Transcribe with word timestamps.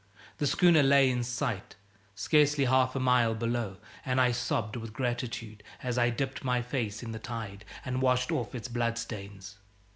The 0.39 0.47
schooner 0.47 0.81
lay 0.81 1.11
in 1.11 1.23
sight, 1.23 1.75
scarcely 2.15 2.65
half 2.65 2.95
a 2.95 2.99
mile 2.99 3.35
below, 3.35 3.77
and 4.03 4.19
I 4.19 4.31
sobbed 4.31 4.75
with 4.75 4.93
gratitude 4.93 5.61
as 5.83 5.95
I 5.99 6.09
dipped 6.09 6.43
my 6.43 6.63
face 6.63 7.03
in 7.03 7.11
the 7.11 7.19
tide 7.19 7.65
and 7.85 8.01
washed 8.01 8.31
off 8.31 8.55
its 8.55 8.67
bloodstains. 8.67 9.59